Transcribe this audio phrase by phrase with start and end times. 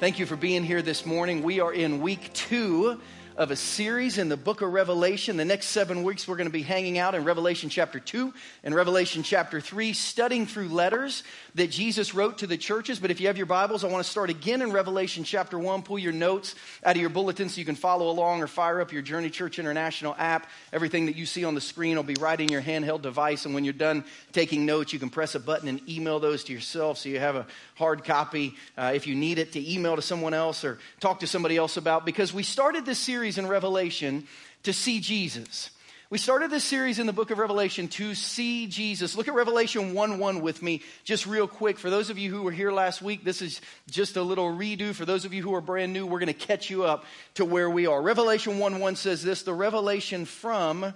[0.00, 1.42] Thank you for being here this morning.
[1.42, 3.02] We are in week two
[3.40, 5.38] of a series in the book of Revelation.
[5.38, 8.74] The next seven weeks, we're going to be hanging out in Revelation chapter 2 and
[8.74, 11.22] Revelation chapter 3, studying through letters
[11.54, 12.98] that Jesus wrote to the churches.
[12.98, 15.84] But if you have your Bibles, I want to start again in Revelation chapter 1.
[15.84, 16.54] Pull your notes
[16.84, 19.58] out of your bulletin so you can follow along or fire up your Journey Church
[19.58, 20.46] International app.
[20.70, 23.46] Everything that you see on the screen will be right in your handheld device.
[23.46, 26.52] And when you're done taking notes, you can press a button and email those to
[26.52, 27.46] yourself so you have a
[27.76, 31.26] hard copy uh, if you need it to email to someone else or talk to
[31.26, 32.04] somebody else about.
[32.04, 34.26] Because we started this series in Revelation
[34.62, 35.70] to see Jesus.
[36.10, 39.16] We started this series in the book of Revelation to see Jesus.
[39.16, 41.78] Look at Revelation 1 1 with me, just real quick.
[41.78, 44.92] For those of you who were here last week, this is just a little redo.
[44.92, 47.44] For those of you who are brand new, we're going to catch you up to
[47.44, 48.02] where we are.
[48.02, 50.92] Revelation 1 1 says this the revelation from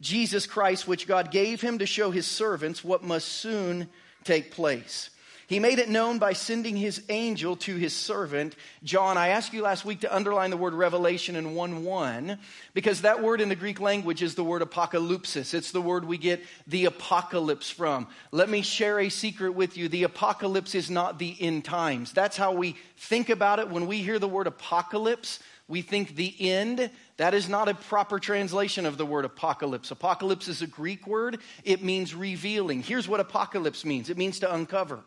[0.00, 3.90] Jesus Christ, which God gave him to show his servants what must soon
[4.24, 5.10] take place.
[5.54, 9.16] He made it known by sending his angel to his servant John.
[9.16, 12.38] I asked you last week to underline the word revelation in 1 1
[12.72, 15.54] because that word in the Greek language is the word apocalypsis.
[15.54, 18.08] It's the word we get the apocalypse from.
[18.32, 19.88] Let me share a secret with you.
[19.88, 22.12] The apocalypse is not the end times.
[22.12, 23.70] That's how we think about it.
[23.70, 26.90] When we hear the word apocalypse, we think the end.
[27.16, 29.92] That is not a proper translation of the word apocalypse.
[29.92, 32.82] Apocalypse is a Greek word, it means revealing.
[32.82, 34.98] Here's what apocalypse means it means to uncover.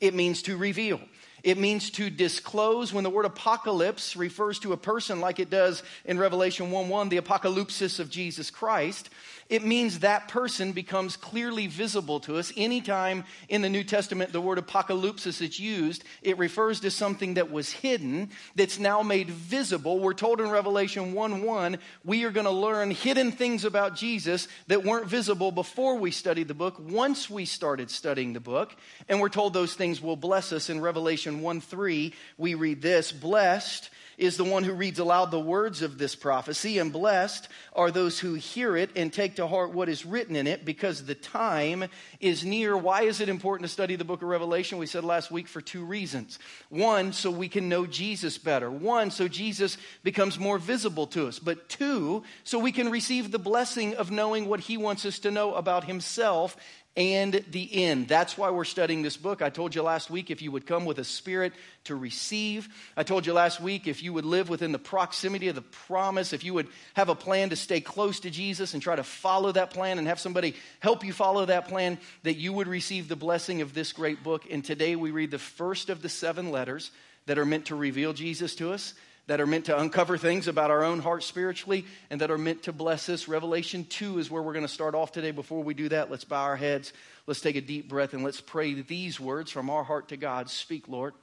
[0.00, 1.00] It means to reveal.
[1.42, 2.92] It means to disclose.
[2.92, 7.08] When the word apocalypse refers to a person like it does in Revelation 1 1,
[7.08, 9.08] the apocalypsis of Jesus Christ,
[9.50, 12.52] it means that person becomes clearly visible to us.
[12.56, 17.50] Anytime in the New Testament the word apocalypsis is used, it refers to something that
[17.50, 19.98] was hidden that's now made visible.
[19.98, 24.46] We're told in Revelation 1 1, we are going to learn hidden things about Jesus
[24.68, 28.74] that weren't visible before we studied the book, once we started studying the book.
[29.08, 30.70] And we're told those things will bless us.
[30.70, 33.90] In Revelation 1 3, we read this Blessed
[34.20, 38.18] is the one who reads aloud the words of this prophecy, and blessed are those
[38.18, 41.86] who hear it and take to heart what is written in it, because the time
[42.20, 42.76] is near.
[42.76, 44.76] Why is it important to study the book of Revelation?
[44.76, 46.38] We said last week for two reasons.
[46.68, 48.70] One, so we can know Jesus better.
[48.70, 51.38] One, so Jesus becomes more visible to us.
[51.38, 55.30] But two, so we can receive the blessing of knowing what he wants us to
[55.30, 56.58] know about himself
[56.96, 58.08] and the end.
[58.08, 59.42] That's why we're studying this book.
[59.42, 61.52] I told you last week if you would come with a spirit
[61.84, 62.68] to receive.
[62.96, 66.32] I told you last week if you would live within the proximity of the promise,
[66.32, 69.52] if you would have a plan to stay close to Jesus and try to follow
[69.52, 73.16] that plan and have somebody help you follow that plan, that you would receive the
[73.16, 74.44] blessing of this great book.
[74.50, 76.90] And today we read the first of the seven letters
[77.26, 78.94] that are meant to reveal Jesus to us
[79.30, 82.64] that are meant to uncover things about our own heart spiritually and that are meant
[82.64, 83.28] to bless us.
[83.28, 85.30] Revelation 2 is where we're going to start off today.
[85.30, 86.92] Before we do that, let's bow our heads,
[87.28, 90.50] let's take a deep breath, and let's pray these words from our heart to God.
[90.50, 91.14] Speak, Lord,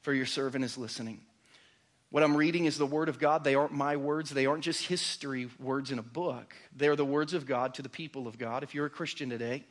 [0.00, 1.20] for your servant is listening.
[2.10, 3.44] What I'm reading is the Word of God.
[3.44, 4.30] They aren't my words.
[4.30, 6.56] They aren't just history words in a book.
[6.74, 8.64] They're the words of God to the people of God.
[8.64, 9.62] If you're a Christian today,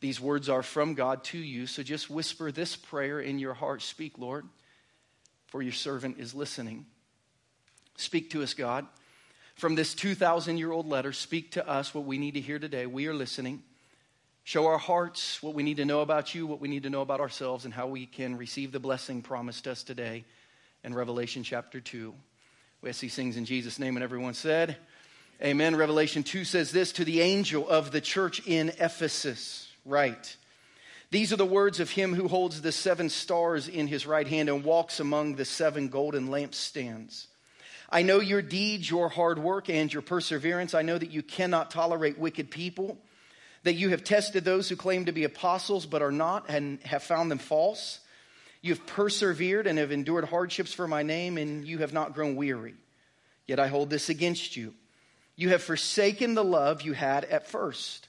[0.00, 1.66] these words are from God to you.
[1.66, 4.44] So just whisper this prayer in your heart Speak, Lord,
[5.46, 6.84] for your servant is listening.
[7.96, 8.86] Speak to us, God.
[9.54, 12.86] From this 2,000 year old letter, speak to us what we need to hear today.
[12.86, 13.62] We are listening.
[14.44, 17.02] Show our hearts what we need to know about you, what we need to know
[17.02, 20.24] about ourselves, and how we can receive the blessing promised us today
[20.82, 22.12] in Revelation chapter 2.
[22.80, 24.76] We ask these things in Jesus' name, and everyone said,
[25.42, 25.76] Amen.
[25.76, 29.68] Revelation 2 says this to the angel of the church in Ephesus.
[29.84, 30.36] Right.
[31.10, 34.48] These are the words of him who holds the seven stars in his right hand
[34.48, 37.26] and walks among the seven golden lampstands.
[37.92, 40.72] I know your deeds, your hard work, and your perseverance.
[40.72, 42.96] I know that you cannot tolerate wicked people,
[43.64, 47.02] that you have tested those who claim to be apostles but are not and have
[47.02, 48.00] found them false.
[48.62, 52.34] You have persevered and have endured hardships for my name, and you have not grown
[52.34, 52.74] weary.
[53.46, 54.72] Yet I hold this against you.
[55.36, 58.08] You have forsaken the love you had at first.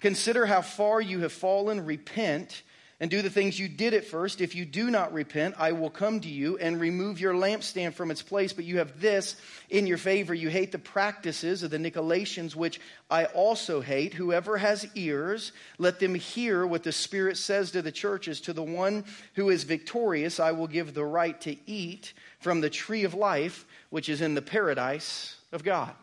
[0.00, 1.86] Consider how far you have fallen.
[1.86, 2.62] Repent
[3.00, 4.40] and do the things you did at first.
[4.40, 8.10] If you do not repent, I will come to you and remove your lampstand from
[8.10, 8.52] its place.
[8.52, 9.36] But you have this
[9.68, 10.32] in your favor.
[10.32, 12.80] You hate the practices of the Nicolaitans, which
[13.10, 14.14] I also hate.
[14.14, 18.40] Whoever has ears, let them hear what the Spirit says to the churches.
[18.42, 19.04] To the one
[19.34, 23.66] who is victorious, I will give the right to eat from the tree of life,
[23.90, 25.94] which is in the paradise of God.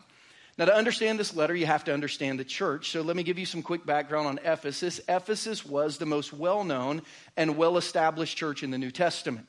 [0.58, 2.90] Now, to understand this letter, you have to understand the church.
[2.90, 5.00] So, let me give you some quick background on Ephesus.
[5.08, 7.02] Ephesus was the most well known
[7.36, 9.46] and well established church in the New Testament.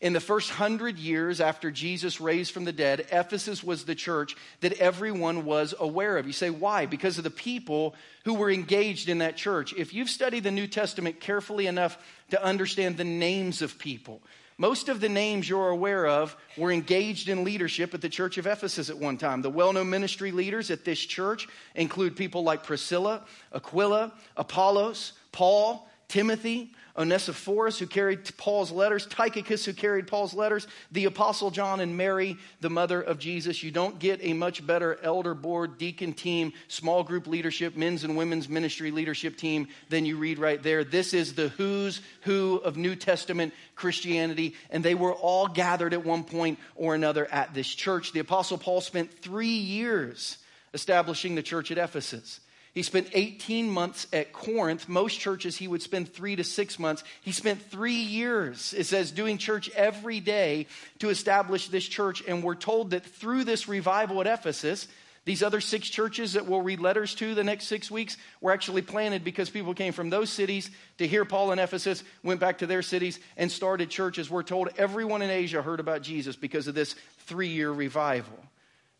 [0.00, 4.36] In the first hundred years after Jesus raised from the dead, Ephesus was the church
[4.60, 6.26] that everyone was aware of.
[6.26, 6.86] You say, why?
[6.86, 9.74] Because of the people who were engaged in that church.
[9.76, 11.98] If you've studied the New Testament carefully enough
[12.30, 14.22] to understand the names of people,
[14.60, 18.46] Most of the names you're aware of were engaged in leadership at the church of
[18.46, 19.40] Ephesus at one time.
[19.40, 21.46] The well known ministry leaders at this church
[21.76, 23.24] include people like Priscilla,
[23.54, 31.04] Aquila, Apollos, Paul, Timothy, Onesiphorus, who carried Paul's letters, Tychicus, who carried Paul's letters, the
[31.04, 33.62] Apostle John, and Mary, the mother of Jesus.
[33.62, 38.16] You don't get a much better elder board, deacon team, small group leadership, men's and
[38.16, 40.82] women's ministry leadership team than you read right there.
[40.82, 46.04] This is the who's who of New Testament Christianity, and they were all gathered at
[46.04, 48.12] one point or another at this church.
[48.12, 50.38] The Apostle Paul spent three years
[50.74, 52.40] establishing the church at Ephesus.
[52.74, 54.88] He spent 18 months at Corinth.
[54.88, 57.02] Most churches, he would spend three to six months.
[57.22, 60.66] He spent three years, it says, doing church every day
[61.00, 62.22] to establish this church.
[62.26, 64.86] And we're told that through this revival at Ephesus,
[65.24, 68.80] these other six churches that we'll read letters to the next six weeks were actually
[68.80, 72.66] planted because people came from those cities to hear Paul in Ephesus, went back to
[72.66, 74.30] their cities, and started churches.
[74.30, 76.94] We're told everyone in Asia heard about Jesus because of this
[77.26, 78.38] three year revival.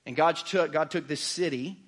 [0.04, 1.78] And God took, God took this city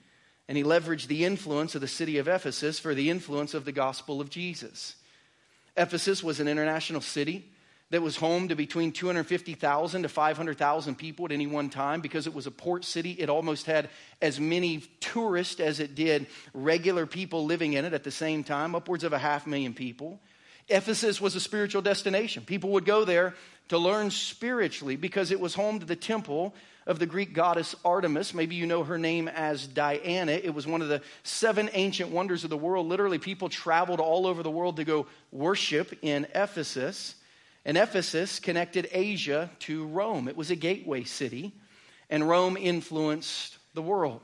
[0.51, 3.71] and he leveraged the influence of the city of Ephesus for the influence of the
[3.71, 4.97] gospel of Jesus.
[5.77, 7.49] Ephesus was an international city
[7.91, 12.35] that was home to between 250,000 to 500,000 people at any one time because it
[12.35, 13.13] was a port city.
[13.13, 18.03] It almost had as many tourists as it did regular people living in it at
[18.03, 20.19] the same time, upwards of a half million people.
[20.71, 22.45] Ephesus was a spiritual destination.
[22.45, 23.35] People would go there
[23.69, 26.55] to learn spiritually because it was home to the temple
[26.87, 28.35] of the Greek goddess Artemis.
[28.35, 30.33] Maybe you know her name as Diana.
[30.33, 32.87] It was one of the seven ancient wonders of the world.
[32.87, 37.15] Literally, people traveled all over the world to go worship in Ephesus.
[37.65, 40.29] And Ephesus connected Asia to Rome.
[40.29, 41.53] It was a gateway city,
[42.09, 44.21] and Rome influenced the world.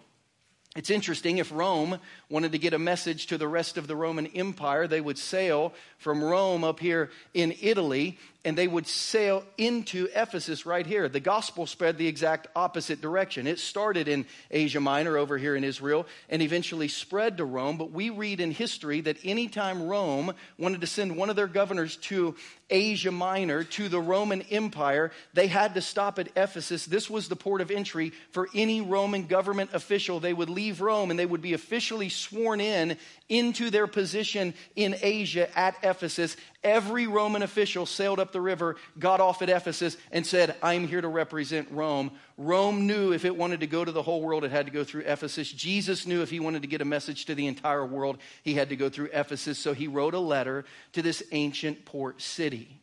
[0.74, 1.98] It's interesting, if Rome
[2.28, 5.72] wanted to get a message to the rest of the Roman Empire, they would sail
[5.98, 11.08] from Rome up here in Italy and they would sail into Ephesus right here.
[11.08, 13.48] The gospel spread the exact opposite direction.
[13.48, 17.76] It started in Asia Minor over here in Israel and eventually spread to Rome.
[17.76, 21.96] But we read in history that anytime Rome wanted to send one of their governors
[21.96, 22.36] to
[22.70, 26.86] Asia Minor, to the Roman Empire, they had to stop at Ephesus.
[26.86, 30.20] This was the port of entry for any Roman government official.
[30.20, 32.96] They would leave Rome and they would be officially sworn in
[33.28, 39.20] into their position in Asia at Ephesus every Roman official sailed up the river, got
[39.20, 42.10] off at Ephesus, and said, I'm here to represent Rome.
[42.36, 44.84] Rome knew if it wanted to go to the whole world, it had to go
[44.84, 45.50] through Ephesus.
[45.50, 48.70] Jesus knew if he wanted to get a message to the entire world, he had
[48.70, 49.58] to go through Ephesus.
[49.58, 52.80] So he wrote a letter to this ancient port city.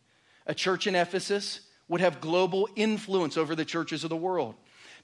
[0.48, 4.56] A church in Ephesus would have global influence over the churches of the world.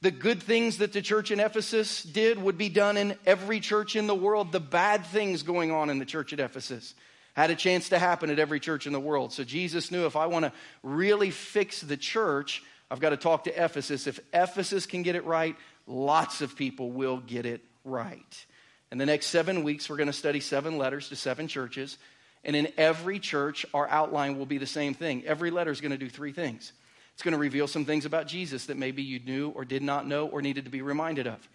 [0.01, 3.97] The good things that the church in Ephesus did would be done in every church
[3.97, 4.53] in the world.
[4.53, 6.95] The bad things going on in the church at Ephesus
[7.33, 9.31] had a chance to happen at every church in the world.
[9.33, 10.51] So Jesus knew if I want to
[10.83, 14.07] really fix the church, I've got to talk to Ephesus.
[14.07, 15.55] If Ephesus can get it right,
[15.87, 18.45] lots of people will get it right.
[18.91, 21.97] In the next seven weeks, we're going to study seven letters to seven churches.
[22.43, 25.23] And in every church, our outline will be the same thing.
[25.25, 26.71] Every letter is going to do three things.
[27.13, 30.07] It's going to reveal some things about Jesus that maybe you knew or did not
[30.07, 31.47] know or needed to be reminded of.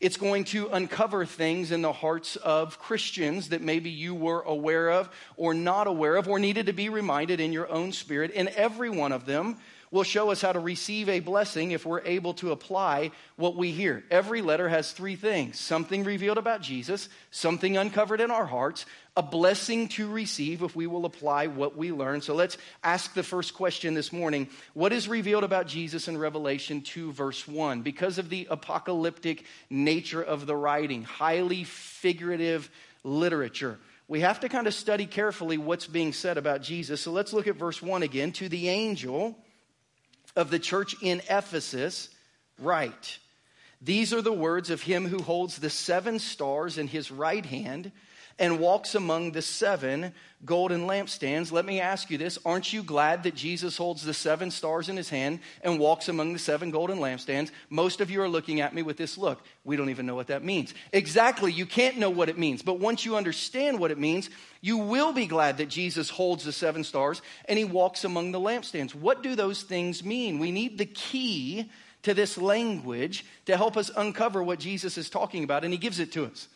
[0.00, 4.88] It's going to uncover things in the hearts of Christians that maybe you were aware
[4.90, 8.32] of or not aware of or needed to be reminded in your own spirit.
[8.34, 9.58] And every one of them
[9.90, 13.72] will show us how to receive a blessing if we're able to apply what we
[13.72, 14.04] hear.
[14.10, 18.86] Every letter has three things something revealed about Jesus, something uncovered in our hearts,
[19.16, 22.20] a blessing to receive if we will apply what we learn.
[22.20, 26.82] So let's ask the first question this morning What is revealed about Jesus in Revelation
[26.82, 27.82] 2, verse 1?
[27.82, 32.70] Because of the apocalyptic nature of the writing, highly figurative
[33.02, 33.78] literature.
[34.06, 37.00] We have to kind of study carefully what's being said about Jesus.
[37.00, 38.32] So let's look at verse 1 again.
[38.32, 39.38] To the angel
[40.36, 42.08] of the church in Ephesus,
[42.58, 43.18] write.
[43.80, 47.92] These are the words of him who holds the seven stars in his right hand
[48.40, 50.12] and walks among the seven
[50.44, 51.52] golden lampstands.
[51.52, 54.96] Let me ask you this Aren't you glad that Jesus holds the seven stars in
[54.96, 57.50] his hand and walks among the seven golden lampstands?
[57.68, 59.42] Most of you are looking at me with this look.
[59.62, 60.74] We don't even know what that means.
[60.92, 62.62] Exactly, you can't know what it means.
[62.62, 64.30] But once you understand what it means,
[64.62, 68.40] you will be glad that Jesus holds the seven stars and he walks among the
[68.40, 68.94] lampstands.
[68.94, 70.38] What do those things mean?
[70.38, 71.70] We need the key
[72.02, 76.00] to this language to help us uncover what Jesus is talking about, and he gives
[76.00, 76.48] it to us.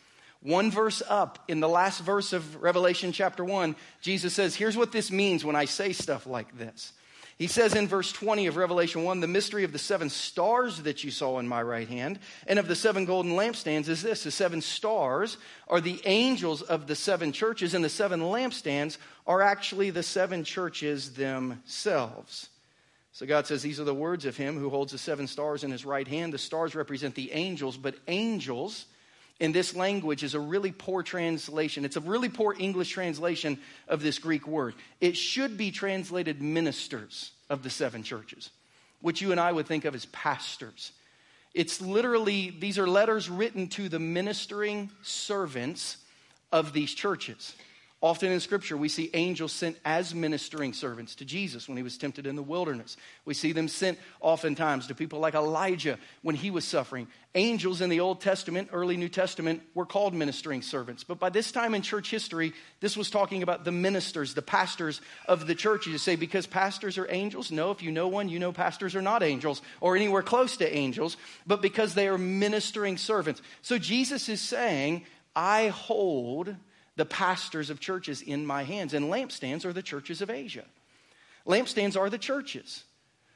[0.45, 4.91] One verse up, in the last verse of Revelation chapter 1, Jesus says, Here's what
[4.91, 6.93] this means when I say stuff like this.
[7.39, 11.03] He says in verse 20 of Revelation 1 the mystery of the seven stars that
[11.03, 14.29] you saw in my right hand and of the seven golden lampstands is this the
[14.29, 15.37] seven stars
[15.67, 20.43] are the angels of the seven churches, and the seven lampstands are actually the seven
[20.43, 22.49] churches themselves.
[23.13, 25.71] So God says, These are the words of him who holds the seven stars in
[25.71, 26.33] his right hand.
[26.33, 28.85] The stars represent the angels, but angels
[29.39, 31.83] in this language is a really poor translation.
[31.83, 34.75] It's a really poor English translation of this Greek word.
[35.01, 38.49] It should be translated ministers of the seven churches,
[39.01, 40.93] which you and I would think of as pastors.
[41.53, 45.97] It's literally, these are letters written to the ministering servants
[46.51, 47.55] of these churches.
[48.05, 51.97] Often in Scripture, we see angels sent as ministering servants to Jesus when he was
[51.97, 52.97] tempted in the wilderness.
[53.25, 57.07] We see them sent oftentimes to people like Elijah when he was suffering.
[57.33, 61.03] Angels in the Old Testament, early New Testament, were called ministering servants.
[61.03, 65.01] But by this time in church history, this was talking about the ministers, the pastors
[65.27, 65.87] of the church.
[65.87, 67.49] You say, because pastors are angels?
[67.49, 70.71] No, if you know one, you know pastors are not angels or anywhere close to
[70.71, 73.41] angels, but because they are ministering servants.
[73.63, 76.55] So Jesus is saying, I hold
[76.95, 78.93] the pastors of churches in my hands.
[78.93, 80.65] And lampstands are the churches of Asia.
[81.45, 82.83] Lampstands are the churches.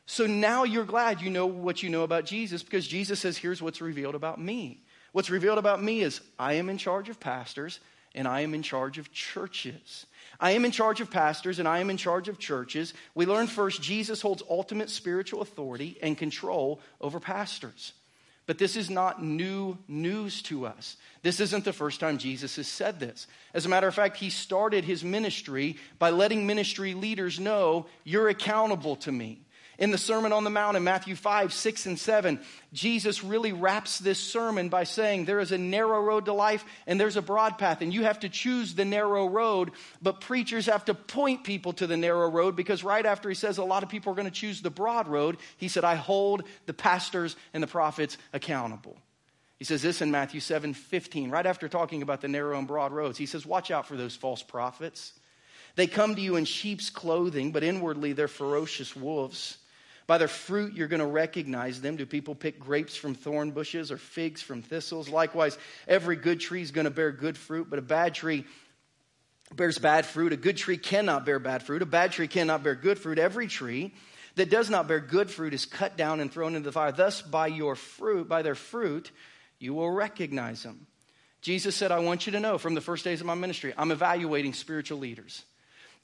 [0.06, 3.62] So now you're glad you know what you know about Jesus because Jesus says, Here's
[3.62, 4.82] what's revealed about me.
[5.12, 7.80] What's revealed about me is I am in charge of pastors
[8.16, 10.06] and I am in charge of churches.
[10.40, 12.94] I am in charge of pastors and I am in charge of churches.
[13.14, 17.94] We learn first Jesus holds ultimate spiritual authority and control over pastors.
[18.50, 20.98] But this is not new news to us.
[21.22, 23.28] This isn't the first time Jesus has said this.
[23.54, 28.30] As a matter of fact, he started his ministry by letting ministry leaders know, You're
[28.30, 29.42] accountable to me.
[29.80, 32.42] In the Sermon on the Mount in Matthew 5, 6, and 7,
[32.74, 37.00] Jesus really wraps this sermon by saying there is a narrow road to life and
[37.00, 39.72] there's a broad path, and you have to choose the narrow road,
[40.02, 43.58] but preachers have to point people to the narrow road because right after he says
[43.58, 46.44] a lot of people are going to choose the broad road, he said, I hold
[46.66, 48.98] the pastors and the prophets accountable.
[49.60, 52.92] He says this in Matthew 7 15, right after talking about the narrow and broad
[52.92, 53.18] roads.
[53.18, 55.14] He says, Watch out for those false prophets.
[55.76, 59.58] They come to you in sheep's clothing, but inwardly they're ferocious wolves.
[60.10, 61.96] By their fruit, you're going to recognize them.
[61.96, 65.08] Do people pick grapes from thorn bushes or figs from thistles?
[65.08, 65.56] Likewise,
[65.88, 68.44] every good tree is going to bear good fruit, but a bad tree
[69.56, 70.34] bears bad fruit.
[70.34, 71.84] A good tree cannot bear bad fruit.
[71.84, 73.20] A bad tree cannot bear good fruit.
[73.20, 73.94] Every tree
[74.34, 76.92] that does not bear good fruit is cut down and thrown into the fire.
[76.92, 79.12] Thus, by your fruit, by their fruit,
[79.60, 80.88] you will recognize them.
[81.42, 83.92] Jesus said, I want you to know from the first days of my ministry, I'm
[83.92, 85.44] evaluating spiritual leaders.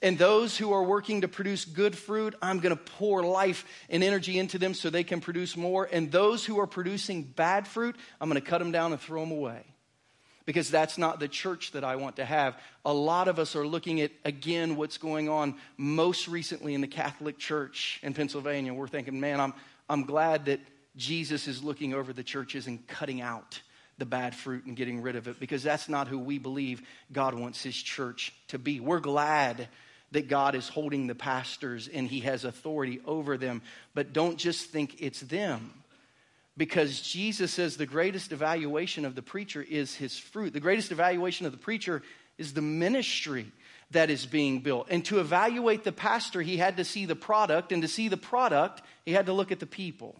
[0.02, 4.04] And those who are working to produce good fruit, I'm going to pour life and
[4.04, 5.88] energy into them so they can produce more.
[5.90, 9.20] And those who are producing bad fruit, I'm going to cut them down and throw
[9.20, 9.62] them away.
[10.44, 12.56] Because that's not the church that I want to have.
[12.84, 16.86] A lot of us are looking at, again, what's going on most recently in the
[16.86, 18.72] Catholic Church in Pennsylvania.
[18.72, 19.54] We're thinking, man, I'm,
[19.88, 20.60] I'm glad that
[20.94, 23.60] Jesus is looking over the churches and cutting out
[23.98, 27.34] the bad fruit and getting rid of it because that's not who we believe God
[27.34, 28.80] wants his church to be.
[28.80, 29.68] We're glad
[30.12, 33.62] that God is holding the pastors and he has authority over them,
[33.94, 35.72] but don't just think it's them.
[36.58, 40.52] Because Jesus says the greatest evaluation of the preacher is his fruit.
[40.52, 42.02] The greatest evaluation of the preacher
[42.38, 43.46] is the ministry
[43.90, 44.88] that is being built.
[44.90, 48.16] And to evaluate the pastor, he had to see the product, and to see the
[48.16, 50.16] product, he had to look at the people.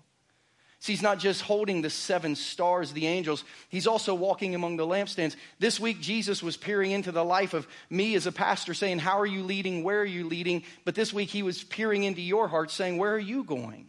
[0.78, 4.86] See, he's not just holding the seven stars, the angels, he's also walking among the
[4.86, 5.34] lampstands.
[5.58, 9.18] This week, Jesus was peering into the life of me as a pastor, saying, How
[9.18, 9.82] are you leading?
[9.82, 10.64] Where are you leading?
[10.84, 13.86] But this week, he was peering into your heart, saying, Where are you going?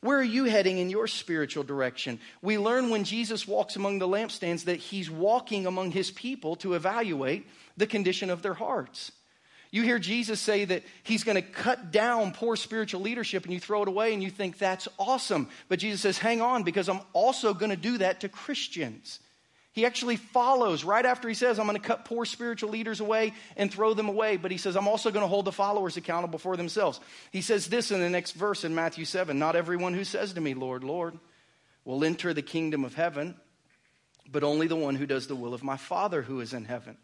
[0.00, 2.20] Where are you heading in your spiritual direction?
[2.42, 6.74] We learn when Jesus walks among the lampstands that he's walking among his people to
[6.74, 9.10] evaluate the condition of their hearts.
[9.76, 13.60] You hear Jesus say that he's going to cut down poor spiritual leadership and you
[13.60, 15.50] throw it away and you think that's awesome.
[15.68, 19.20] But Jesus says, hang on, because I'm also going to do that to Christians.
[19.72, 23.34] He actually follows right after he says, I'm going to cut poor spiritual leaders away
[23.54, 24.38] and throw them away.
[24.38, 26.98] But he says, I'm also going to hold the followers accountable for themselves.
[27.30, 30.40] He says this in the next verse in Matthew 7 Not everyone who says to
[30.40, 31.18] me, Lord, Lord,
[31.84, 33.36] will enter the kingdom of heaven,
[34.26, 36.96] but only the one who does the will of my Father who is in heaven.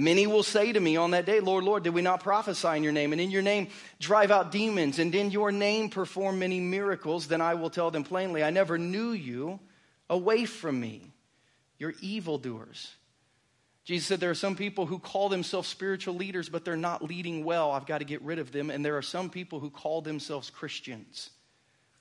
[0.00, 2.84] Many will say to me on that day, Lord, Lord, did we not prophesy in
[2.84, 3.10] your name?
[3.10, 3.66] And in your name
[3.98, 7.26] drive out demons, and in your name perform many miracles?
[7.26, 9.58] Then I will tell them plainly, I never knew you.
[10.08, 11.10] Away from me,
[11.78, 12.92] you're evildoers.
[13.84, 17.44] Jesus said there are some people who call themselves spiritual leaders, but they're not leading
[17.44, 17.72] well.
[17.72, 18.70] I've got to get rid of them.
[18.70, 21.30] And there are some people who call themselves Christians,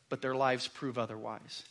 [0.07, 1.63] but their lives prove otherwise.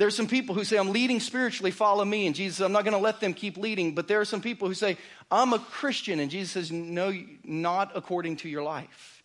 [0.00, 2.26] There's some people who say, I'm leading spiritually, follow me.
[2.26, 3.94] And Jesus I'm not going to let them keep leading.
[3.94, 4.96] But there are some people who say,
[5.30, 6.20] I'm a Christian.
[6.20, 7.12] And Jesus says, No,
[7.44, 9.22] not according to your life.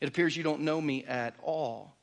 [0.00, 1.94] It appears you don't know me at all.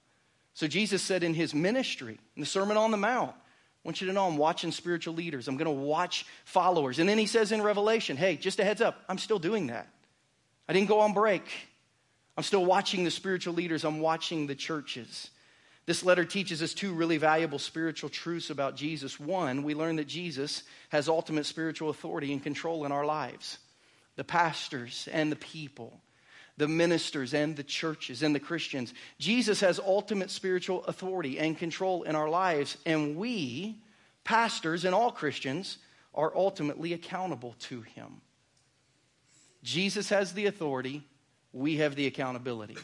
[0.54, 4.08] So Jesus said in his ministry, in the Sermon on the Mount, I want you
[4.08, 5.50] to know I'm watching spiritual leaders.
[5.50, 6.98] I'm going to watch followers.
[6.98, 9.90] And then he says in Revelation, hey, just a heads up, I'm still doing that.
[10.70, 11.44] I didn't go on break.
[12.38, 15.30] I'm still watching the spiritual leaders, I'm watching the churches.
[15.86, 19.20] This letter teaches us two really valuable spiritual truths about Jesus.
[19.20, 23.58] One, we learn that Jesus has ultimate spiritual authority and control in our lives.
[24.16, 26.00] The pastors and the people,
[26.58, 28.94] the ministers and the churches and the Christians.
[29.18, 33.82] Jesus has ultimate spiritual authority and control in our lives, and we,
[34.24, 35.80] pastors and all Christians,
[36.14, 38.22] are ultimately accountable to him.
[39.64, 41.04] Jesus has the authority,
[41.54, 42.78] we have the accountability.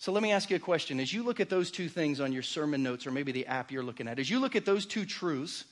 [0.00, 0.98] So let me ask you a question.
[0.98, 3.70] As you look at those two things on your sermon notes or maybe the app
[3.70, 5.66] you're looking at, as you look at those two truths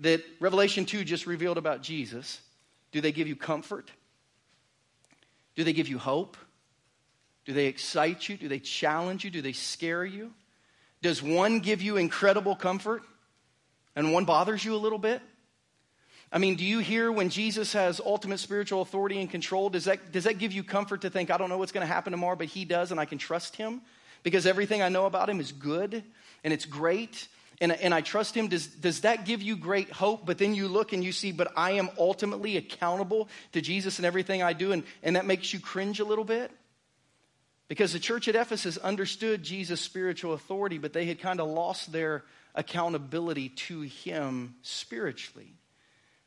[0.00, 2.40] that Revelation 2 just revealed about Jesus,
[2.90, 3.88] do they give you comfort?
[5.54, 6.36] Do they give you hope?
[7.44, 8.36] Do they excite you?
[8.36, 9.30] Do they challenge you?
[9.30, 10.32] Do they scare you?
[11.00, 13.04] Does one give you incredible comfort
[13.94, 15.22] and one bothers you a little bit?
[16.32, 19.68] I mean, do you hear when Jesus has ultimate spiritual authority and control?
[19.68, 21.92] Does that, does that give you comfort to think, I don't know what's going to
[21.92, 23.80] happen tomorrow, but He does and I can trust Him?
[24.22, 26.04] Because everything I know about Him is good
[26.44, 27.26] and it's great
[27.60, 28.48] and, and I trust Him.
[28.48, 30.24] Does, does that give you great hope?
[30.24, 34.06] But then you look and you see, but I am ultimately accountable to Jesus and
[34.06, 36.50] everything I do, and, and that makes you cringe a little bit?
[37.68, 41.92] Because the church at Ephesus understood Jesus' spiritual authority, but they had kind of lost
[41.92, 45.54] their accountability to Him spiritually.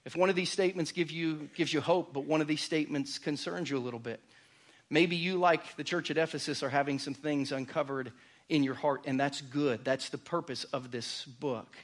[0.05, 3.19] If one of these statements give you, gives you hope, but one of these statements
[3.19, 4.19] concerns you a little bit,
[4.89, 8.11] maybe you, like the church at Ephesus, are having some things uncovered
[8.49, 9.85] in your heart, and that's good.
[9.85, 11.75] That's the purpose of this book.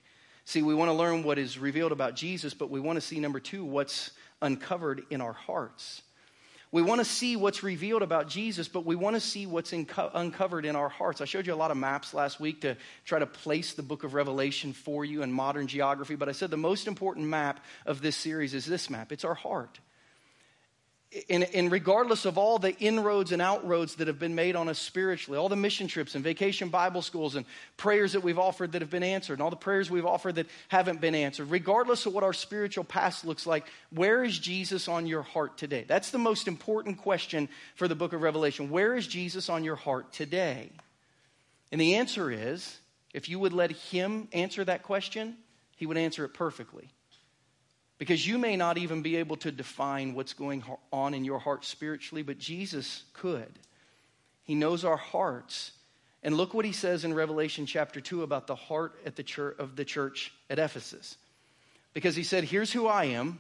[0.44, 3.20] See, we want to learn what is revealed about Jesus, but we want to see,
[3.20, 4.12] number two, what's
[4.42, 6.02] uncovered in our hearts.
[6.72, 10.12] We want to see what's revealed about Jesus, but we want to see what's inco-
[10.14, 11.20] uncovered in our hearts.
[11.20, 14.04] I showed you a lot of maps last week to try to place the book
[14.04, 18.02] of Revelation for you in modern geography, but I said the most important map of
[18.02, 19.80] this series is this map it's our heart
[21.28, 24.78] and, and, regardless of all the inroads and outroads that have been made on us
[24.78, 27.48] spiritually, all the mission trips and vacation Bible schools and
[27.78, 30.46] prayers that we've offered that have been answered, and all the prayers we've offered that
[30.68, 35.08] haven't been answered, regardless of what our spiritual past looks like, where is Jesus on
[35.08, 35.84] your heart today?
[35.88, 38.70] That's the most important question for the book of Revelation.
[38.70, 40.70] Where is Jesus on your heart today?
[41.72, 42.78] And the answer is
[43.16, 45.38] if you would let Him answer that question,
[45.76, 46.90] He would answer it perfectly.
[48.00, 51.66] Because you may not even be able to define what's going on in your heart
[51.66, 53.60] spiritually, but Jesus could.
[54.44, 55.74] He knows our hearts.
[56.24, 59.58] And look what he says in Revelation chapter 2 about the heart at the church,
[59.60, 61.18] of the church at Ephesus.
[61.94, 63.40] Because he said, Here's who I am,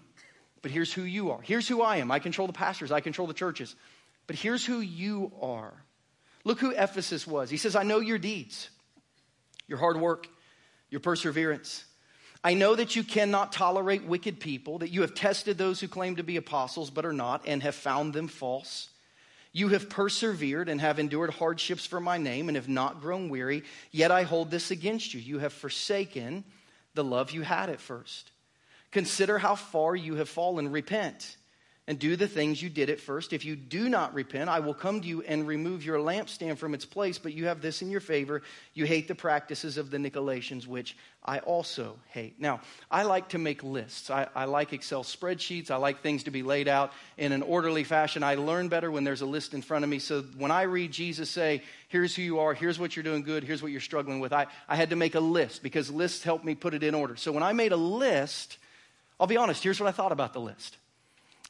[0.62, 1.42] but here's who you are.
[1.42, 2.12] Here's who I am.
[2.12, 3.76] I control the pastors, I control the churches.
[4.28, 5.74] But here's who you are.
[6.44, 7.50] Look who Ephesus was.
[7.50, 8.70] He says, I know your deeds,
[9.68, 10.28] your hard work,
[10.90, 11.86] your perseverance
[12.44, 16.16] I know that you cannot tolerate wicked people, that you have tested those who claim
[16.16, 18.90] to be apostles but are not, and have found them false.
[19.52, 23.64] You have persevered and have endured hardships for my name and have not grown weary.
[23.92, 25.20] Yet I hold this against you.
[25.20, 26.44] You have forsaken
[26.94, 28.32] the love you had at first.
[28.92, 30.72] Consider how far you have fallen.
[30.72, 31.36] Repent
[31.90, 33.34] and do the things you did at first.
[33.34, 36.76] If you do not repent, I will come to you and remove your lampstand from
[36.76, 37.18] its place.
[37.18, 38.44] But you have this in your favor.
[38.76, 42.40] You hate the practices of the Nicolaitans, which I also hate.
[42.40, 44.12] Now, I like to make lists.
[44.12, 45.72] I, I, like Excel spreadsheets.
[45.72, 48.22] I like things to be laid out in an orderly fashion.
[48.22, 49.98] I learn better when there's a list in front of me.
[49.98, 53.44] So when I read Jesus say, here's who you are, here's what you're doing good,
[53.44, 56.44] here's what you're struggling with, I, I had to make a list because lists help
[56.44, 57.16] me put it in order.
[57.16, 58.60] So when I made a list,
[59.20, 60.78] I'll be honest, here's what I thought about the list.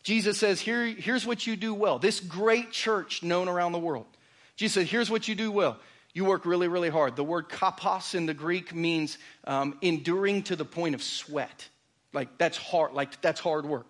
[0.10, 2.00] Jesus says, Here, here's what you do well.
[2.00, 4.08] This great church known around the world.
[4.56, 5.78] Jesus said, Here's what you do well.
[6.16, 7.16] You work really, really hard.
[7.16, 11.70] The word kapos in the Greek means um, enduring to the point of sweat.
[12.12, 13.86] Like that's hard, like that's hard work.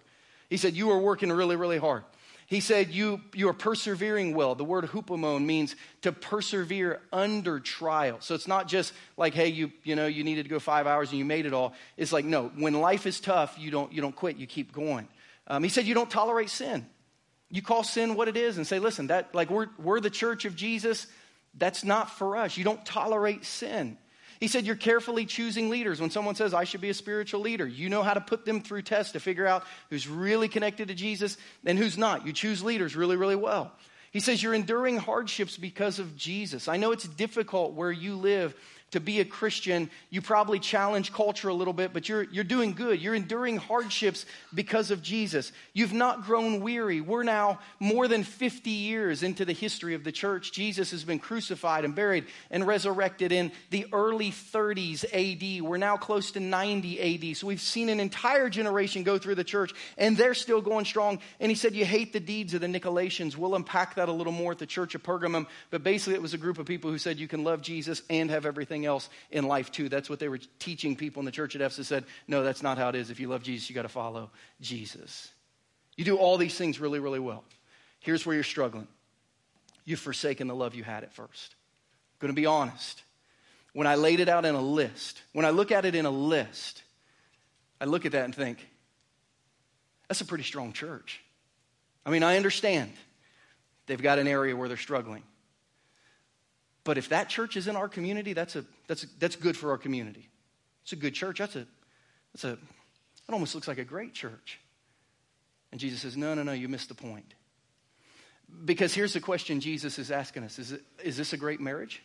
[0.49, 2.03] He said, You are working really, really hard.
[2.47, 4.55] He said, You, you are persevering well.
[4.55, 8.17] The word hupomone means to persevere under trial.
[8.19, 11.11] So it's not just like, hey, you, you know, you needed to go five hours
[11.11, 11.75] and you made it all.
[11.95, 15.07] It's like, no, when life is tough, you don't, you don't quit, you keep going.
[15.49, 16.85] Um, he said, You don't tolerate sin.
[17.51, 20.45] You call sin what it is and say, Listen, that, like, we're, we're the church
[20.45, 21.07] of Jesus.
[21.57, 22.57] That's not for us.
[22.57, 23.97] You don't tolerate sin.
[24.39, 25.99] He said, You're carefully choosing leaders.
[25.99, 28.61] When someone says, I should be a spiritual leader, you know how to put them
[28.61, 32.25] through tests to figure out who's really connected to Jesus and who's not.
[32.25, 33.71] You choose leaders really, really well.
[34.11, 36.67] He says, You're enduring hardships because of Jesus.
[36.67, 38.55] I know it's difficult where you live
[38.91, 39.89] to be a Christian.
[40.09, 43.01] You probably challenge culture a little bit, but you're, you're doing good.
[43.01, 45.51] You're enduring hardships because of Jesus.
[45.73, 47.01] You've not grown weary.
[47.01, 50.51] We're now more than 50 years into the history of the church.
[50.51, 55.63] Jesus has been crucified and buried and resurrected in the early 30s AD.
[55.63, 57.37] We're now close to 90 AD.
[57.37, 61.19] So we've seen an entire generation go through the church, and they're still going strong.
[61.39, 63.35] And he said, You hate the deeds of the Nicolaitans.
[63.35, 65.47] We'll unpack that a little more at the church of Pergamum.
[65.69, 68.29] But basically, it was a group of people who said you can love Jesus and
[68.29, 69.89] have everything else in life too.
[69.89, 72.77] That's what they were teaching people in the church at Ephesus said, no, that's not
[72.77, 73.09] how it is.
[73.09, 74.29] If you love Jesus, you got to follow
[74.61, 75.31] Jesus.
[75.95, 77.43] You do all these things really, really well.
[77.99, 78.87] Here's where you're struggling.
[79.85, 81.55] You've forsaken the love you had at first.
[82.13, 83.03] I'm going to be honest.
[83.73, 86.11] When I laid it out in a list, when I look at it in a
[86.11, 86.83] list,
[87.81, 88.67] I look at that and think,
[90.07, 91.21] that's a pretty strong church.
[92.05, 92.91] I mean, I understand
[93.85, 95.23] they've got an area where they're struggling.
[96.83, 99.71] But if that church is in our community, that's, a, that's, a, that's good for
[99.71, 100.29] our community.
[100.83, 101.39] It's a good church.
[101.39, 101.67] That's a,
[102.33, 102.57] that's a,
[103.27, 104.59] that almost looks like a great church.
[105.71, 107.33] And Jesus says, no, no, no, you missed the point.
[108.65, 112.01] Because here's the question Jesus is asking us is, it, is this a great marriage?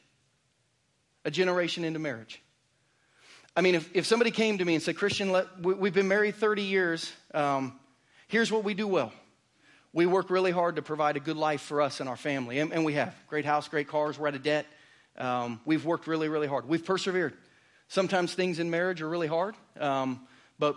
[1.24, 2.42] A generation into marriage.
[3.56, 6.08] I mean, if, if somebody came to me and said, Christian, let, we, have been
[6.08, 7.78] married 30 years, um,
[8.26, 9.12] here's what we do well
[9.94, 12.58] we work really hard to provide a good life for us and our family.
[12.58, 14.66] And, and we have great house, great cars, we're out of debt.
[15.16, 16.68] Um, we've worked really, really hard.
[16.68, 17.32] We've persevered.
[17.86, 20.26] Sometimes things in marriage are really hard, um,
[20.58, 20.76] but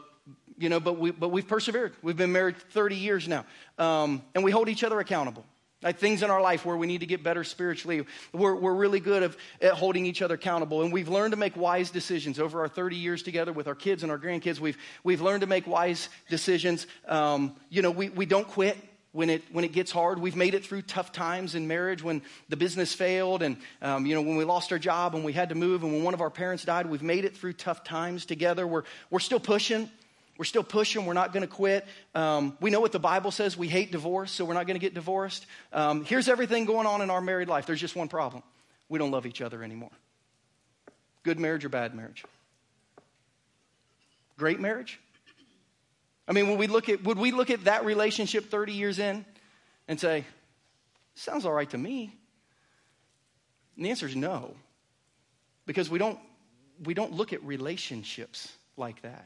[0.60, 1.94] you know, but we but we've persevered.
[2.04, 3.46] We've been married 30 years now,
[3.80, 5.46] um, and we hold each other accountable.
[5.82, 8.04] Like things in our life where we need to get better spiritually,
[8.34, 10.82] we're, we're really good of, at holding each other accountable.
[10.82, 14.02] And we've learned to make wise decisions over our 30 years together with our kids
[14.02, 14.60] and our grandkids.
[14.60, 16.88] We've, we've learned to make wise decisions.
[17.08, 18.76] Um, you know, we, we don't quit
[19.12, 20.20] when it, when it gets hard.
[20.20, 24.16] We've made it through tough times in marriage when the business failed and, um, you
[24.16, 26.22] know, when we lost our job and we had to move and when one of
[26.22, 26.86] our parents died.
[26.86, 28.68] We've made it through tough times together.
[28.68, 29.90] We're, we're still pushing.
[30.38, 31.06] We're still pushing.
[31.06, 31.88] We're not going to quit.
[32.14, 33.58] Um, we know what the Bible says.
[33.58, 35.46] We hate divorce, so we're not going to get divorced.
[35.74, 37.66] Um, here's everything going on in our married life.
[37.66, 38.44] There's just one problem
[38.90, 39.92] we don't love each other anymore.
[41.24, 42.24] Good marriage or bad marriage?
[44.38, 45.00] Great marriage?
[46.28, 49.26] I mean, would we look at, would we look at that relationship 30 years in
[49.88, 50.26] and say,
[51.16, 52.14] sounds all right to me?
[53.78, 54.56] And the answer is no.
[55.66, 56.20] Because we don't,
[56.84, 59.26] we don't look at relationships like that.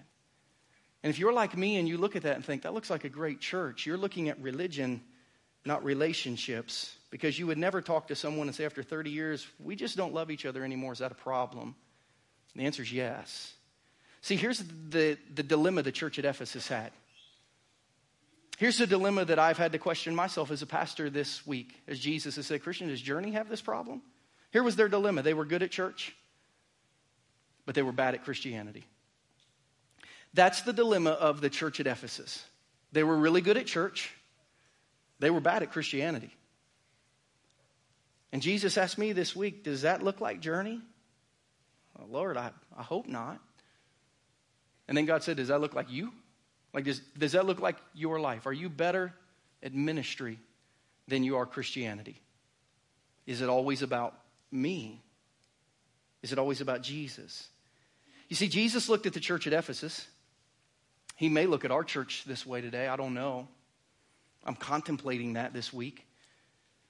[1.03, 3.03] And if you're like me and you look at that and think, that looks like
[3.03, 5.01] a great church, you're looking at religion,
[5.65, 9.75] not relationships, because you would never talk to someone and say, after 30 years, we
[9.75, 10.93] just don't love each other anymore.
[10.93, 11.75] Is that a problem?
[12.53, 13.53] And the answer is yes.
[14.21, 16.91] See, here's the, the dilemma the church at Ephesus had.
[18.57, 21.81] Here's the dilemma that I've had to question myself as a pastor this week.
[21.87, 24.03] As Jesus has said, Christian, does Journey have this problem?
[24.51, 25.23] Here was their dilemma.
[25.23, 26.15] They were good at church,
[27.65, 28.85] but they were bad at Christianity.
[30.35, 32.45] That's the dilemma of the church at Ephesus.
[32.91, 34.13] They were really good at church,
[35.19, 36.31] they were bad at Christianity.
[38.31, 40.79] And Jesus asked me this week, does that look like Journey?
[41.97, 43.41] Well, Lord, I, I hope not.
[44.91, 46.11] And then God said, Does that look like you?
[46.73, 48.45] Like, does, does that look like your life?
[48.45, 49.13] Are you better
[49.63, 50.37] at ministry
[51.07, 52.19] than you are Christianity?
[53.25, 54.19] Is it always about
[54.51, 55.01] me?
[56.21, 57.47] Is it always about Jesus?
[58.27, 60.05] You see, Jesus looked at the church at Ephesus.
[61.15, 62.89] He may look at our church this way today.
[62.89, 63.47] I don't know.
[64.43, 66.05] I'm contemplating that this week.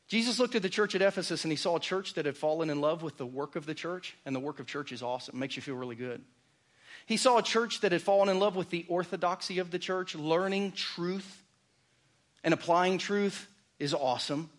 [0.08, 2.72] Jesus looked at the church at Ephesus and he saw a church that had fallen
[2.72, 5.36] in love with the work of the church, and the work of church is awesome.
[5.36, 6.24] It makes you feel really good.
[7.06, 10.16] He saw a church that had fallen in love with the orthodoxy of the church,
[10.16, 11.44] learning truth
[12.44, 13.48] and applying truth
[13.80, 14.50] is awesome.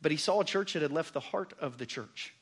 [0.00, 2.34] But he saw a church that had left the heart of the church.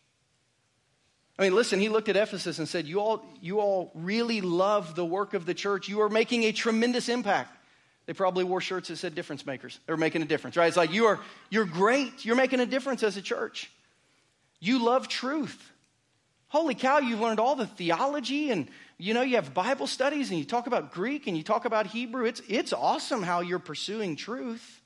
[1.39, 4.95] I mean, listen, he looked at Ephesus and said, You all, you all really love
[4.95, 5.89] the work of the church.
[5.89, 7.57] You are making a tremendous impact.
[8.07, 9.79] They probably wore shirts that said difference makers.
[9.87, 10.67] They were making a difference, right?
[10.67, 12.25] It's like you are you're great.
[12.25, 13.71] You're making a difference as a church.
[14.61, 15.73] You love truth
[16.53, 20.39] holy cow, you've learned all the theology and you know, you have Bible studies and
[20.39, 22.27] you talk about Greek and you talk about Hebrew.
[22.27, 24.83] It's, it's awesome how you're pursuing truth.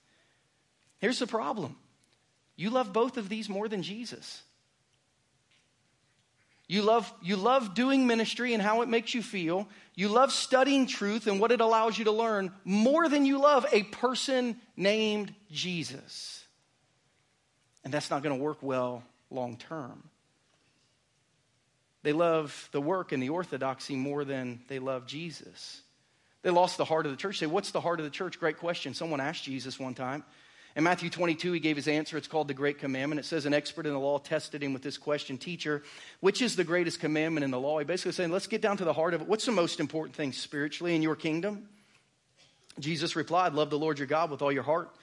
[1.01, 1.77] Here's the problem
[2.57, 4.43] you love both of these more than Jesus.
[6.69, 9.69] You love, you love doing ministry and how it makes you feel.
[9.97, 13.67] You love studying truth and what it allows you to learn more than you love
[13.73, 16.45] a person named Jesus.
[17.85, 20.09] And that's not going to work well long term.
[22.07, 25.83] They love the work and the orthodoxy more than they love Jesus.
[26.43, 27.41] They lost the heart of the church.
[27.41, 28.39] Say, what's the heart of the church?
[28.39, 28.95] Great question.
[28.95, 30.23] Someone asked Jesus one time.
[30.77, 32.17] In Matthew 22, he gave his answer.
[32.17, 33.19] It's called the Great Commandment.
[33.19, 35.83] It says, An expert in the law tested him with this question Teacher,
[36.21, 37.81] which is the greatest commandment in the law?
[37.81, 39.27] He basically saying, Let's get down to the heart of it.
[39.27, 41.69] What's the most important thing spiritually in your kingdom?
[42.79, 44.95] Jesus replied, Love the Lord your God with all your heart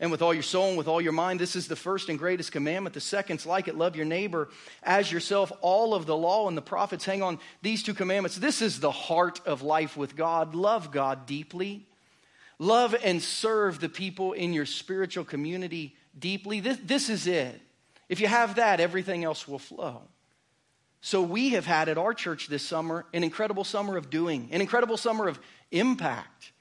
[0.00, 1.38] and with all your soul and with all your mind.
[1.38, 2.94] This is the first and greatest commandment.
[2.94, 4.48] The second's like it love your neighbor
[4.82, 5.52] as yourself.
[5.60, 8.36] All of the law and the prophets hang on these two commandments.
[8.36, 10.56] This is the heart of life with God.
[10.56, 11.86] Love God deeply
[12.60, 16.60] Love and serve the people in your spiritual community deeply.
[16.60, 17.58] This, this is it.
[18.10, 20.02] If you have that, everything else will flow.
[21.00, 24.60] So, we have had at our church this summer an incredible summer of doing, an
[24.60, 26.52] incredible summer of impact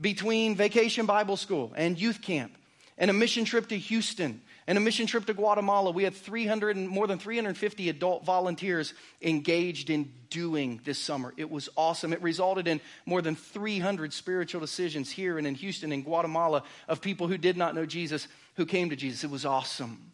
[0.00, 2.56] between Vacation Bible School and youth camp
[2.98, 5.90] and a mission trip to Houston and a mission trip to Guatemala.
[5.90, 11.32] We had 300 and more than 350 adult volunteers engaged in doing this summer.
[11.36, 12.12] It was awesome.
[12.12, 17.00] It resulted in more than 300 spiritual decisions here and in Houston and Guatemala of
[17.00, 19.24] people who did not know Jesus who came to Jesus.
[19.24, 20.12] It was awesome.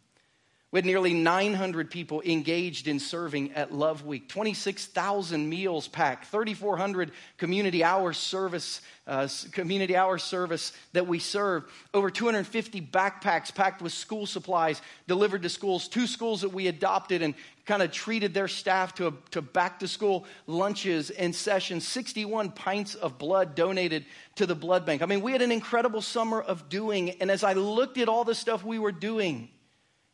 [0.73, 7.13] We had nearly 900 people engaged in serving at Love Week, 26,000 meals packed, 3,400
[7.37, 13.93] community hour service, uh, community hour service that we served, over 250 backpacks packed with
[13.93, 17.35] school supplies delivered to schools, two schools that we adopted and
[17.67, 22.51] kind of treated their staff to, a, to back to school lunches and sessions, 61
[22.53, 24.07] pints of blood donated
[24.37, 25.03] to the blood bank.
[25.03, 28.25] I mean, we had an incredible summer of doing, and as I looked at all
[28.25, 29.51] the stuff we were doing,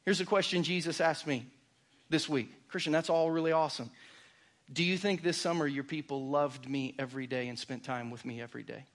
[0.08, 1.44] Here's a question Jesus asked me
[2.08, 3.90] this week Christian, that's all really awesome.
[4.72, 8.24] Do you think this summer your people loved me every day and spent time with
[8.24, 8.86] me every day?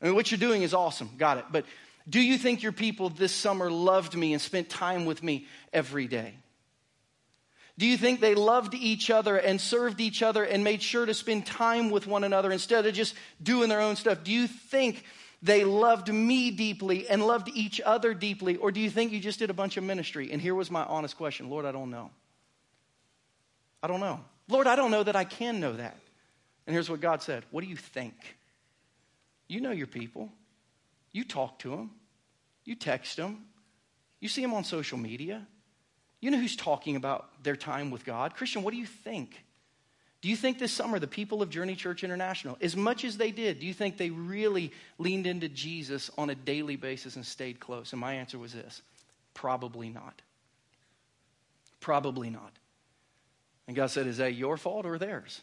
[0.00, 1.46] I mean, what you're doing is awesome, got it.
[1.50, 1.64] But
[2.08, 6.06] do you think your people this summer loved me and spent time with me every
[6.06, 6.36] day?
[7.76, 11.12] Do you think they loved each other and served each other and made sure to
[11.12, 14.22] spend time with one another instead of just doing their own stuff?
[14.22, 15.02] Do you think
[15.42, 18.56] they loved me deeply and loved each other deeply?
[18.56, 20.30] Or do you think you just did a bunch of ministry?
[20.30, 22.10] And here was my honest question Lord, I don't know.
[23.82, 24.20] I don't know.
[24.48, 25.96] Lord, I don't know that I can know that.
[26.66, 28.14] And here's what God said What do you think?
[29.48, 30.30] You know your people.
[31.12, 31.90] You talk to them.
[32.64, 33.44] You text them.
[34.20, 35.46] You see them on social media.
[36.20, 38.34] You know who's talking about their time with God.
[38.34, 39.44] Christian, what do you think?
[40.22, 43.32] Do you think this summer the people of Journey Church International, as much as they
[43.32, 47.58] did, do you think they really leaned into Jesus on a daily basis and stayed
[47.58, 47.92] close?
[47.92, 48.82] And my answer was this
[49.34, 50.22] probably not.
[51.80, 52.52] Probably not.
[53.66, 55.40] And God said, Is that your fault or theirs?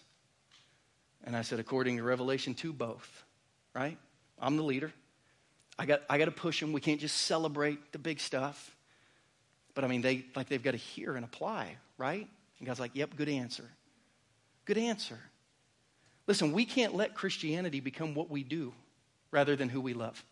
[1.25, 3.23] And I said, According to Revelation 2, both,
[3.75, 3.97] right?
[4.39, 4.93] I'm the leader.
[5.77, 6.71] I got, I got to push them.
[6.71, 8.73] We can't just celebrate the big stuff.
[9.73, 12.27] But I mean, they, like they've got to hear and apply, right?
[12.59, 13.65] And God's like, Yep, good answer.
[14.69, 15.17] Good answer.
[16.27, 18.71] Listen, we can't let Christianity become what we do
[19.32, 20.23] rather than who we love.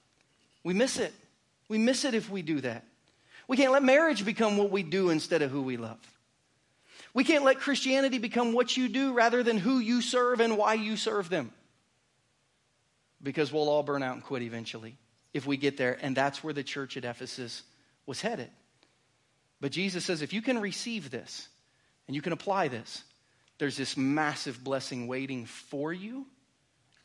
[0.63, 1.11] We miss it.
[1.69, 2.85] We miss it if we do that.
[3.47, 5.97] We can't let marriage become what we do instead of who we love.
[7.15, 10.75] We can't let Christianity become what you do rather than who you serve and why
[10.75, 11.51] you serve them.
[13.23, 14.99] Because we'll all burn out and quit eventually
[15.33, 15.97] if we get there.
[15.99, 17.63] And that's where the church at Ephesus
[18.05, 18.51] was headed.
[19.59, 21.47] But Jesus says if you can receive this
[22.05, 23.03] and you can apply this,
[23.57, 26.25] there's this massive blessing waiting for you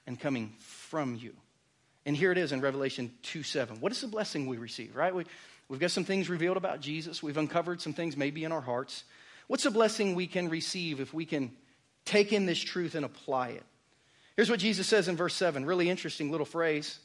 [0.06, 1.34] and coming from you.
[2.04, 3.80] And here it is in Revelation 2 7.
[3.80, 5.14] What is the blessing we receive, right?
[5.14, 5.24] We,
[5.68, 7.22] we've got some things revealed about Jesus.
[7.22, 9.04] We've uncovered some things maybe in our hearts.
[9.46, 11.52] What's the blessing we can receive if we can
[12.04, 13.64] take in this truth and apply it?
[14.36, 15.64] Here's what Jesus says in verse 7.
[15.64, 16.98] Really interesting little phrase.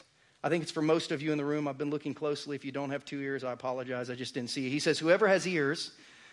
[0.44, 1.68] I think it's for most of you in the room.
[1.68, 2.56] I've been looking closely.
[2.56, 4.10] If you don't have two ears, I apologize.
[4.10, 4.70] I just didn't see it.
[4.70, 5.92] He says, Whoever has ears,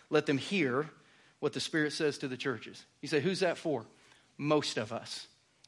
[0.09, 0.88] let them hear
[1.40, 2.84] what the Spirit says to the churches.
[3.02, 3.84] You say, who's that for?
[4.38, 5.26] Most of us,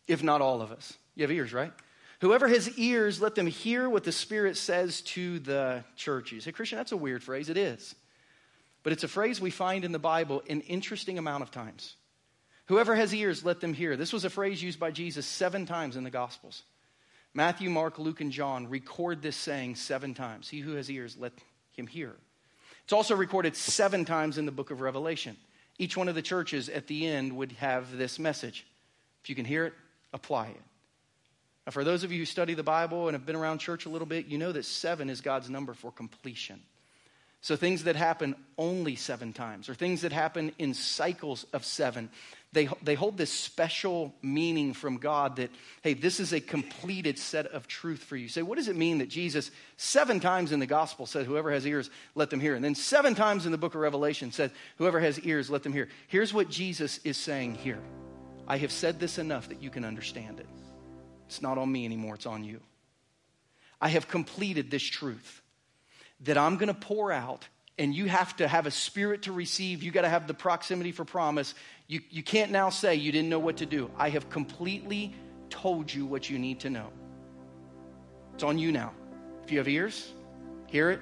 [0.09, 0.95] if not all of us.
[1.15, 1.73] You have ears, right?
[2.21, 6.45] Whoever has ears, let them hear what the Spirit says to the churches.
[6.45, 7.49] Hey, Christian, that's a weird phrase.
[7.49, 7.95] It is.
[8.83, 11.97] But it's a phrase we find in the Bible an interesting amount of times.
[12.67, 13.97] Whoever has ears, let them hear.
[13.97, 16.63] This was a phrase used by Jesus seven times in the Gospels.
[17.35, 20.49] Matthew, Mark, Luke, and John record this saying seven times.
[20.49, 21.33] He who has ears, let
[21.73, 22.17] him hear.
[22.85, 25.37] It's also recorded seven times in the book of Revelation.
[25.79, 28.67] Each one of the churches at the end would have this message.
[29.23, 29.75] If you can hear it,
[30.13, 30.63] apply it.
[31.67, 33.89] Now, for those of you who study the Bible and have been around church a
[33.89, 36.61] little bit, you know that seven is God's number for completion.
[37.41, 42.09] So, things that happen only seven times, or things that happen in cycles of seven,
[42.57, 45.51] they, they hold this special meaning from God that,
[45.83, 48.29] hey, this is a completed set of truth for you.
[48.29, 51.67] Say, what does it mean that Jesus, seven times in the gospel, said, Whoever has
[51.67, 52.55] ears, let them hear?
[52.55, 55.75] And then seven times in the book of Revelation said, Whoever has ears, let them
[55.75, 55.89] hear.
[56.09, 57.83] Here's what Jesus is saying here
[58.49, 60.49] I have said this enough that you can understand it.
[61.27, 62.61] It's not on me anymore, it's on you.
[63.83, 65.43] I have completed this truth.
[66.21, 67.47] that I'm going to pour out,
[67.79, 69.83] and you have to have a spirit to receive.
[69.83, 71.55] You got to have the proximity for promise.
[71.87, 73.91] You, you can't now say you didn't know what to do.
[73.97, 75.15] I have completely
[75.51, 76.89] told you what you need to know.
[78.35, 78.93] It's on you now.
[79.45, 80.13] If you have ears,
[80.69, 81.01] hear it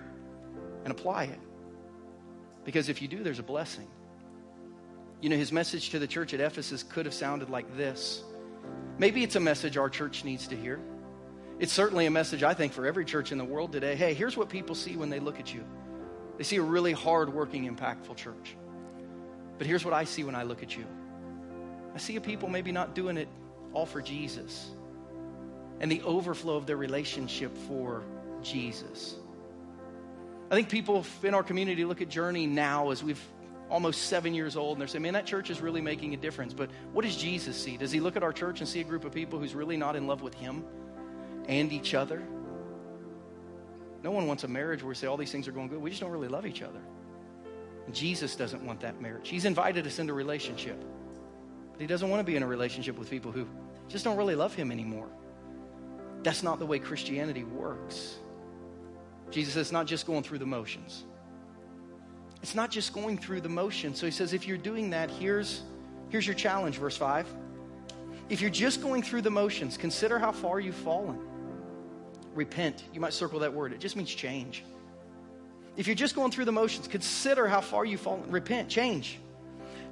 [0.84, 1.40] and apply it.
[2.64, 3.86] Because if you do, there's a blessing.
[5.20, 8.22] You know, his message to the church at Ephesus could have sounded like this.
[8.98, 10.80] Maybe it's a message our church needs to hear.
[11.58, 13.94] It's certainly a message, I think, for every church in the world today.
[13.94, 15.64] Hey, here's what people see when they look at you
[16.36, 18.56] they see a really hard working, impactful church.
[19.58, 20.84] But here's what I see when I look at you
[21.94, 23.28] I see a people maybe not doing it
[23.72, 24.70] all for Jesus
[25.80, 28.02] and the overflow of their relationship for
[28.42, 29.16] Jesus.
[30.50, 33.22] I think people in our community look at Journey now as we've
[33.70, 36.52] almost seven years old and they're saying, man, that church is really making a difference.
[36.52, 37.76] But what does Jesus see?
[37.76, 39.96] Does he look at our church and see a group of people who's really not
[39.96, 40.64] in love with him
[41.48, 42.22] and each other?
[44.04, 45.80] No one wants a marriage where we say all these things are going good.
[45.80, 46.80] We just don't really love each other.
[47.86, 49.30] And Jesus doesn't want that marriage.
[49.30, 50.78] He's invited us into relationship.
[51.72, 53.46] But he doesn't want to be in a relationship with people who
[53.88, 55.08] just don't really love him anymore.
[56.22, 58.18] That's not the way Christianity works.
[59.30, 61.04] Jesus says not just going through the motions.
[62.42, 63.98] It's not just going through the motions.
[63.98, 65.62] So he says, if you're doing that, here's,
[66.10, 67.26] here's your challenge, verse 5.
[68.28, 71.18] If you're just going through the motions, consider how far you've fallen.
[72.34, 72.84] Repent.
[72.92, 74.64] You might circle that word, it just means change.
[75.76, 78.30] If you're just going through the motions, consider how far you've fallen.
[78.30, 79.18] Repent, change.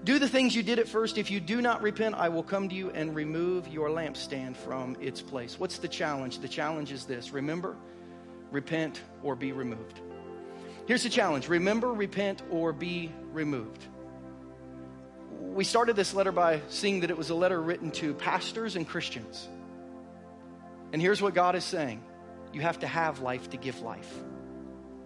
[0.05, 1.17] Do the things you did at first.
[1.17, 4.97] If you do not repent, I will come to you and remove your lampstand from
[5.01, 5.59] its place.
[5.59, 6.41] What's the challenge?
[6.41, 7.77] The challenge is this remember,
[8.51, 10.01] repent, or be removed.
[10.87, 13.85] Here's the challenge remember, repent, or be removed.
[15.41, 18.87] We started this letter by seeing that it was a letter written to pastors and
[18.87, 19.49] Christians.
[20.93, 22.03] And here's what God is saying
[22.53, 24.13] you have to have life to give life.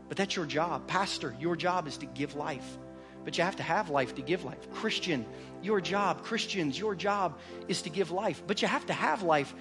[0.09, 0.87] But that's your job.
[0.87, 2.79] Pastor, your job is to give life.
[3.25, 4.71] But you have to have life to give life.
[4.73, 5.27] Christian,
[5.63, 8.43] your job, Christians, your job is to give life.
[8.47, 9.53] But you have to have life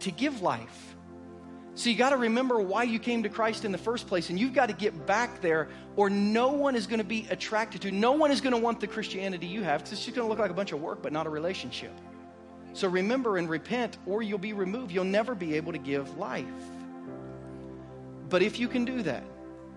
[0.00, 0.96] to give life.
[1.74, 4.38] So you got to remember why you came to Christ in the first place, and
[4.38, 7.90] you've got to get back there, or no one is going to be attracted to,
[7.90, 10.28] no one is going to want the Christianity you have, because it's just going to
[10.28, 11.92] look like a bunch of work, but not a relationship.
[12.72, 14.92] So remember and repent, or you'll be removed.
[14.92, 16.46] You'll never be able to give life.
[18.30, 19.24] But if you can do that,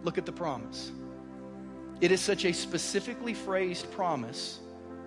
[0.04, 0.92] look at the promise.
[2.02, 4.60] It is such a specifically phrased promise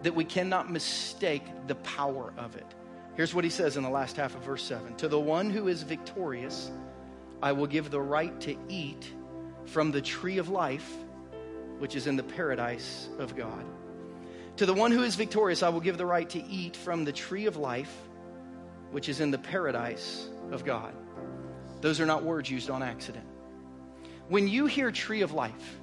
[0.02, 2.66] that we cannot mistake the power of it.
[3.14, 5.68] Here's what he says in the last half of verse 7 To the one who
[5.68, 6.70] is victorious,
[7.40, 9.10] I will give the right to eat
[9.66, 10.90] from the tree of life,
[11.78, 13.64] which is in the paradise of God.
[14.56, 17.12] To the one who is victorious, I will give the right to eat from the
[17.12, 17.94] tree of life,
[18.90, 20.94] which is in the paradise of God.
[21.80, 23.26] Those are not words used on accident.
[24.28, 25.78] When you hear tree of life,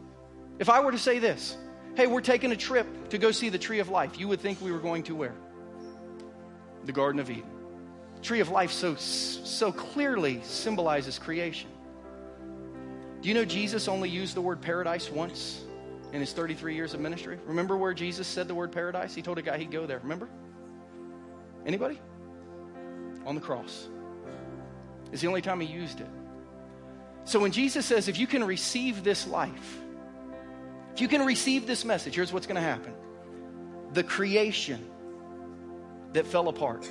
[0.60, 1.58] if I were to say this,
[1.95, 4.62] hey, we're taking a trip to go see the tree of life, you would think
[4.62, 5.36] we were going to where?
[6.86, 7.43] The Garden of Eden.
[8.21, 11.69] Tree of life so, so clearly symbolizes creation.
[13.21, 15.63] Do you know Jesus only used the word paradise once
[16.12, 17.39] in his 33 years of ministry?
[17.45, 19.15] Remember where Jesus said the word paradise?
[19.15, 19.99] He told a guy he'd go there.
[19.99, 20.27] Remember?
[21.65, 21.99] Anybody?
[23.25, 23.88] On the cross.
[25.12, 26.08] It's the only time he used it.
[27.26, 29.80] So when Jesus says, if you can receive this life,
[30.94, 32.94] if you can receive this message, here's what's going to happen
[33.94, 34.84] the creation
[36.14, 36.90] that fell apart,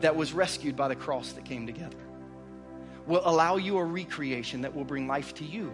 [0.00, 1.96] that was rescued by the cross that came together,
[3.06, 5.72] will allow you a recreation that will bring life to you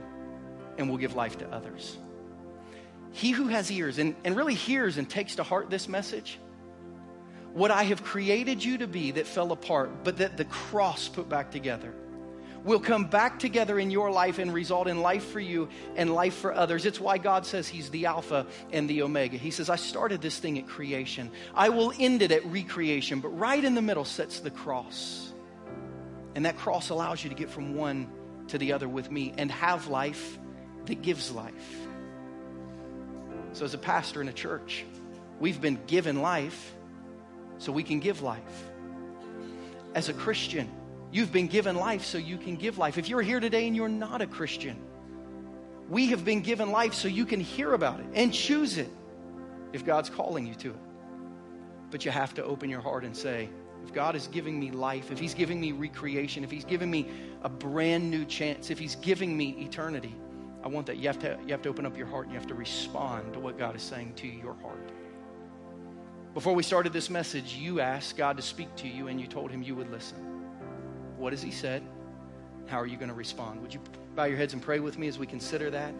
[0.79, 1.97] and will give life to others.
[3.12, 6.38] He who has ears and, and really hears and takes to heart this message,
[7.53, 11.29] what I have created you to be that fell apart, but that the cross put
[11.29, 11.95] back together
[12.66, 16.35] will come back together in your life and result in life for you and life
[16.35, 16.85] for others.
[16.85, 19.38] It's why God says He's the Alpha and the Omega.
[19.38, 23.29] He says, I started this thing at creation, I will end it at recreation, but
[23.29, 25.33] right in the middle sits the cross.
[26.35, 28.11] And that cross allows you to get from one
[28.48, 30.38] to the other with me and have life
[30.85, 31.87] that gives life.
[33.52, 34.85] So, as a pastor in a church,
[35.40, 36.74] we've been given life
[37.59, 38.70] so we can give life.
[39.94, 40.70] As a Christian,
[41.16, 42.98] You've been given life so you can give life.
[42.98, 44.76] If you're here today and you're not a Christian,
[45.88, 48.90] we have been given life so you can hear about it and choose it
[49.72, 50.81] if God's calling you to it.
[51.90, 53.48] But you have to open your heart and say,
[53.83, 57.09] if God is giving me life, if He's giving me recreation, if He's giving me
[57.40, 60.14] a brand new chance, if He's giving me eternity,
[60.62, 60.98] I want that.
[60.98, 63.33] You have to, you have to open up your heart and you have to respond
[63.33, 64.92] to what God is saying to your heart.
[66.35, 69.50] Before we started this message, you asked God to speak to you and you told
[69.50, 70.35] Him you would listen.
[71.17, 71.83] What has He said?
[72.67, 73.62] How are you going to respond?
[73.62, 73.81] Would you
[74.14, 75.94] bow your heads and pray with me as we consider that?